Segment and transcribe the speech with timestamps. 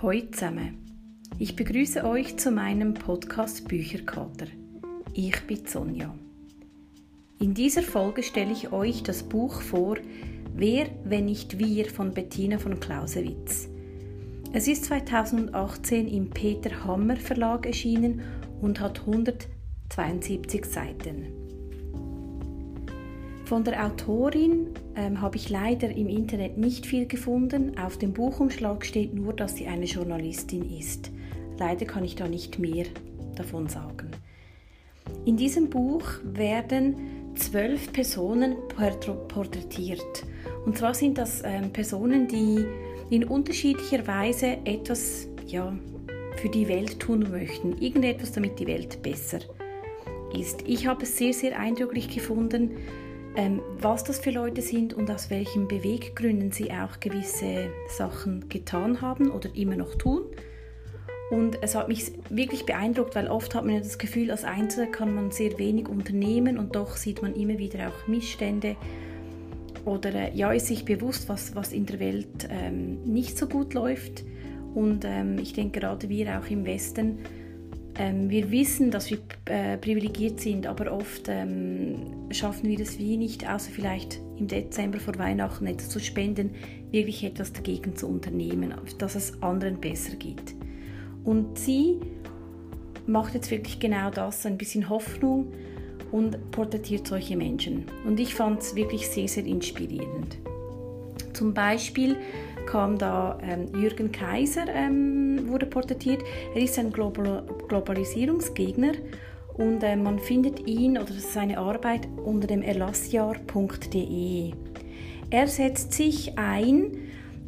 [0.00, 0.78] Hallo zusammen.
[1.40, 4.46] Ich begrüße euch zu meinem Podcast Bücherkater.
[5.12, 6.14] Ich bin Sonja.
[7.40, 9.96] In dieser Folge stelle ich euch das Buch vor
[10.54, 13.68] Wer, wenn nicht wir von Bettina von Clausewitz.
[14.52, 18.22] Es ist 2018 im Peter Hammer Verlag erschienen
[18.60, 21.26] und hat 172 Seiten.
[23.48, 27.78] Von der Autorin ähm, habe ich leider im Internet nicht viel gefunden.
[27.78, 31.10] Auf dem Buchumschlag steht nur, dass sie eine Journalistin ist.
[31.58, 32.84] Leider kann ich da nicht mehr
[33.36, 34.10] davon sagen.
[35.24, 36.96] In diesem Buch werden
[37.36, 38.56] zwölf Personen
[39.28, 40.26] porträtiert.
[40.66, 42.66] Und zwar sind das ähm, Personen, die
[43.08, 45.74] in unterschiedlicher Weise etwas ja,
[46.36, 47.78] für die Welt tun möchten.
[47.80, 49.38] Irgendetwas, damit die Welt besser
[50.38, 50.60] ist.
[50.66, 52.72] Ich habe es sehr, sehr eindrücklich gefunden,
[53.80, 59.30] was das für Leute sind und aus welchen Beweggründen sie auch gewisse Sachen getan haben
[59.30, 60.22] oder immer noch tun.
[61.30, 64.90] Und es hat mich wirklich beeindruckt, weil oft hat man ja das Gefühl, als Einzelner
[64.90, 68.76] kann man sehr wenig unternehmen und doch sieht man immer wieder auch Missstände
[69.84, 73.74] oder äh, ja, ist sich bewusst, was, was in der Welt ähm, nicht so gut
[73.74, 74.24] läuft.
[74.74, 77.18] Und ähm, ich denke gerade wir auch im Westen
[77.98, 81.96] ähm, wir wissen, dass wir äh, privilegiert sind, aber oft ähm,
[82.30, 86.54] schaffen wir es wie nicht, außer vielleicht im Dezember vor Weihnachten etwas zu spenden,
[86.92, 90.54] wirklich etwas dagegen zu unternehmen, dass es anderen besser geht.
[91.24, 91.98] Und sie
[93.06, 95.52] macht jetzt wirklich genau das, ein bisschen Hoffnung
[96.12, 97.84] und porträtiert solche Menschen.
[98.06, 100.38] Und ich fand es wirklich sehr, sehr inspirierend.
[101.32, 102.16] Zum Beispiel
[102.68, 106.22] kam da ähm, Jürgen Kaiser, ähm, wurde porträtiert.
[106.54, 108.92] Er ist ein Global Globalisierungsgegner
[109.54, 114.52] und äh, man findet ihn oder seine Arbeit unter dem erlassjahr.de.
[115.30, 116.92] Er setzt sich ein,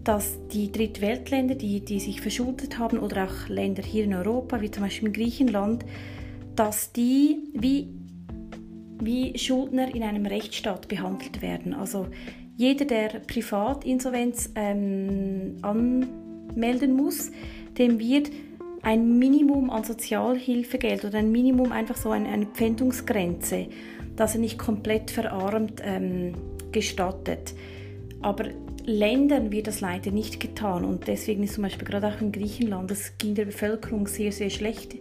[0.04, 4.70] dass die Drittweltländer, die, die sich verschuldet haben, oder auch Länder hier in Europa, wie
[4.70, 5.84] zum Beispiel in Griechenland,
[6.56, 7.88] dass die wie,
[8.98, 11.74] wie Schuldner in einem Rechtsstaat behandelt werden.
[11.74, 12.06] Also
[12.60, 17.30] jeder, der Privatinsolvenz ähm, anmelden muss,
[17.78, 18.30] dem wird
[18.82, 23.68] ein Minimum an Sozialhilfegeld oder ein Minimum einfach so eine, eine Pfändungsgrenze,
[24.14, 26.34] dass er nicht komplett verarmt ähm,
[26.70, 27.54] gestattet.
[28.20, 28.44] Aber
[28.84, 32.90] Ländern wird das leider nicht getan und deswegen ist zum Beispiel gerade auch in Griechenland,
[32.90, 34.96] es ging der Bevölkerung sehr, sehr schlecht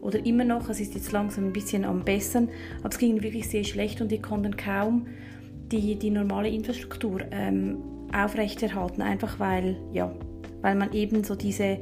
[0.00, 2.48] oder immer noch, es ist jetzt langsam ein bisschen am Bessern,
[2.78, 5.06] aber es ging wirklich sehr schlecht und die konnten kaum
[5.72, 7.78] die, die normale Infrastruktur ähm,
[8.14, 10.12] aufrechterhalten, einfach weil, ja,
[10.60, 11.78] weil man eben so diese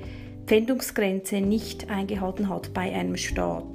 [0.47, 3.67] Pfändungsgrenze nicht eingehalten hat bei einem Staat.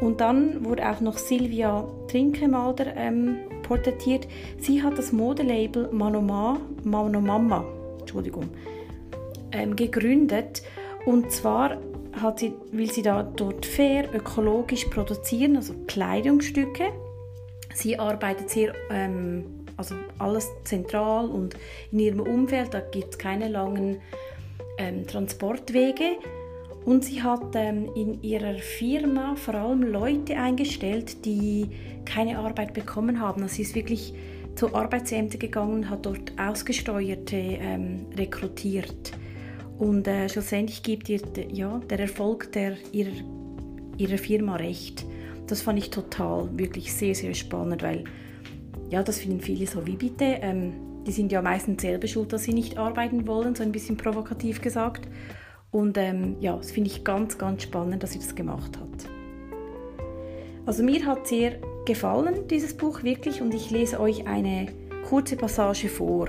[0.00, 4.26] Und dann wurde auch noch Silvia Trinkemalder ähm, porträtiert.
[4.58, 7.64] Sie hat das Modelabel Manoma, Manomama
[7.98, 8.48] Entschuldigung,
[9.52, 10.62] ähm, gegründet.
[11.04, 11.76] Und zwar
[12.20, 16.92] hat sie, will sie da dort fair, ökologisch produzieren, also Kleidungsstücke
[17.74, 19.44] Sie arbeitet sehr, ähm,
[19.76, 21.56] also alles zentral und
[21.92, 24.00] in ihrem Umfeld, da gibt es keine langen
[24.78, 26.18] ähm, Transportwege.
[26.84, 31.68] Und sie hat ähm, in ihrer Firma vor allem Leute eingestellt, die
[32.06, 33.42] keine Arbeit bekommen haben.
[33.42, 34.14] Also sie ist wirklich
[34.56, 39.12] zu Arbeitsämtern gegangen hat dort Ausgesteuerte ähm, rekrutiert.
[39.78, 41.20] Und äh, schlussendlich gibt ihr
[41.50, 43.12] ja, der Erfolg der, ihrer,
[43.96, 45.06] ihrer Firma recht.
[45.50, 48.04] Das fand ich total, wirklich sehr, sehr spannend, weil
[48.88, 50.24] ja, das finden viele so, wie bitte?
[50.24, 50.74] Ähm,
[51.04, 54.60] die sind ja meistens selber schuld, dass sie nicht arbeiten wollen, so ein bisschen provokativ
[54.60, 55.08] gesagt.
[55.72, 59.10] Und ähm, ja, das finde ich ganz, ganz spannend, dass sie das gemacht hat.
[60.66, 64.66] Also mir hat sehr gefallen, dieses Buch wirklich, und ich lese euch eine
[65.08, 66.28] kurze Passage vor.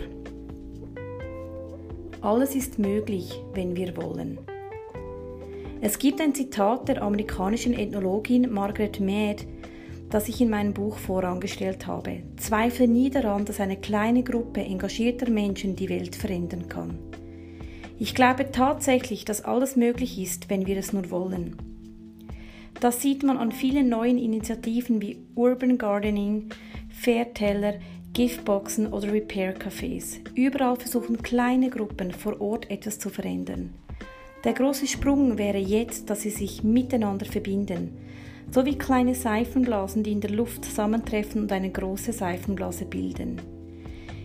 [2.21, 4.39] Alles ist möglich, wenn wir wollen.
[5.83, 9.47] Es gibt ein Zitat der amerikanischen Ethnologin Margaret Mead,
[10.11, 12.21] das ich in meinem Buch vorangestellt habe.
[12.37, 16.99] Zweifle nie daran, dass eine kleine Gruppe engagierter Menschen die Welt verändern kann.
[17.97, 21.55] Ich glaube tatsächlich, dass alles möglich ist, wenn wir es nur wollen.
[22.79, 26.49] Das sieht man an vielen neuen Initiativen wie Urban Gardening,
[26.89, 27.79] Fairteller,
[28.13, 30.19] Giftboxen oder Repair Cafés.
[30.35, 33.73] Überall versuchen kleine Gruppen vor Ort etwas zu verändern.
[34.43, 37.91] Der große Sprung wäre jetzt, dass sie sich miteinander verbinden,
[38.49, 43.39] so wie kleine Seifenblasen, die in der Luft zusammentreffen und eine große Seifenblase bilden.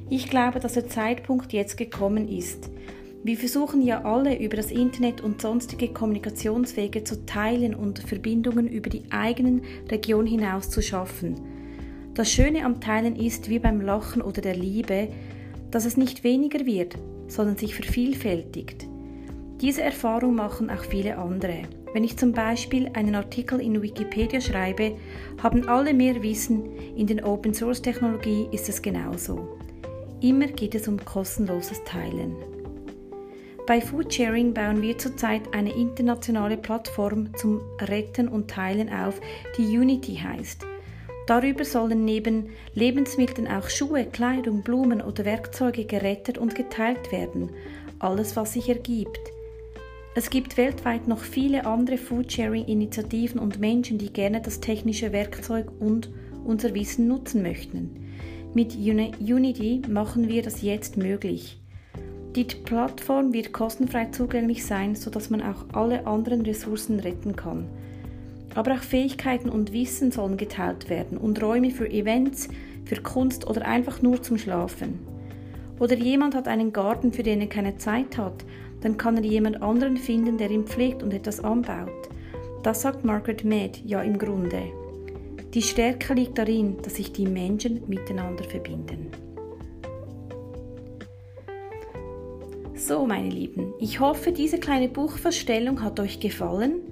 [0.08, 2.70] Ich glaube, dass der Zeitpunkt jetzt gekommen ist.
[3.24, 8.88] Wir versuchen ja alle über das Internet und sonstige Kommunikationswege zu teilen und Verbindungen über
[8.88, 11.34] die eigenen Region hinaus zu schaffen.
[12.14, 15.08] Das Schöne am Teilen ist, wie beim Lachen oder der Liebe,
[15.70, 16.94] dass es nicht weniger wird,
[17.28, 18.86] sondern sich vervielfältigt.
[19.60, 21.62] Diese Erfahrung machen auch viele andere.
[21.94, 24.96] Wenn ich zum Beispiel einen Artikel in Wikipedia schreibe,
[25.42, 29.56] haben alle mehr Wissen, in den Open Source Technologie ist es genauso.
[30.20, 32.36] Immer geht es um kostenloses Teilen.
[33.66, 39.20] Bei Foodsharing bauen wir zurzeit eine internationale Plattform zum Retten und Teilen auf,
[39.56, 40.66] die Unity heißt.
[41.26, 47.50] Darüber sollen neben Lebensmitteln auch Schuhe, Kleidung, Blumen oder Werkzeuge gerettet und geteilt werden.
[47.98, 49.35] Alles, was sich ergibt.
[50.18, 56.10] Es gibt weltweit noch viele andere Foodsharing-Initiativen und Menschen, die gerne das technische Werkzeug und
[56.42, 57.90] unser Wissen nutzen möchten.
[58.54, 61.60] Mit Unity machen wir das jetzt möglich.
[62.34, 67.66] Die Plattform wird kostenfrei zugänglich sein, sodass man auch alle anderen Ressourcen retten kann.
[68.54, 72.48] Aber auch Fähigkeiten und Wissen sollen geteilt werden und Räume für Events,
[72.86, 75.15] für Kunst oder einfach nur zum Schlafen.
[75.78, 78.44] Oder jemand hat einen Garten, für den er keine Zeit hat
[78.80, 82.08] dann kann er jemand anderen finden, der ihn pflegt und etwas anbaut.
[82.62, 84.62] Das sagt Margaret Mead ja im Grunde.
[85.54, 89.10] Die Stärke liegt darin, dass sich die Menschen miteinander verbinden.
[92.74, 96.82] So, meine Lieben, ich hoffe, diese kleine Buchvorstellung hat euch gefallen.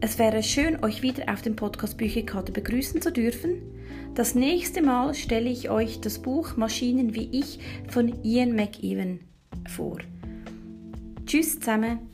[0.00, 3.73] Es wäre schön, euch wieder auf dem Podcast Bücherkarte begrüßen zu dürfen.
[4.14, 7.58] Das nächste Mal stelle ich euch das Buch Maschinen wie ich
[7.88, 9.18] von Ian McEwan
[9.68, 9.98] vor.
[11.26, 12.13] Tschüss zusammen.